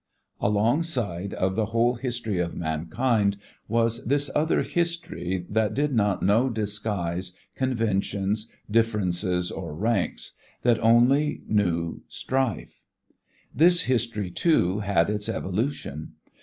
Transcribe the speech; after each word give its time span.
_Alongside 0.47 1.31
of 1.35 1.53
the 1.53 1.67
whole 1.67 1.93
history 1.93 2.39
of 2.39 2.55
mankind 2.55 3.37
was 3.67 4.03
this 4.05 4.31
other 4.33 4.63
history 4.63 5.45
that 5.47 5.75
did 5.75 5.93
not 5.93 6.23
know 6.23 6.49
disguises, 6.49 7.37
conventions, 7.53 8.51
differences 8.71 9.51
or 9.51 9.75
ranks, 9.75 10.33
that 10.63 10.79
only 10.79 11.43
knew 11.47 12.01
strife. 12.07 12.81
This 13.53 13.83
history, 13.83 14.31
too, 14.31 14.79
had 14.79 15.07
its 15.07 15.29
evolution. 15.29 16.13